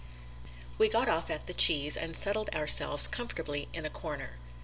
We 0.79 0.89
got 0.89 1.07
off 1.07 1.29
at 1.29 1.45
The 1.45 1.53
Cheese 1.53 1.95
and 1.95 2.15
settled 2.15 2.49
ourselves 2.55 3.07
comfortably 3.07 3.69
in 3.71 3.85
a 3.85 3.89
corner. 3.91 4.39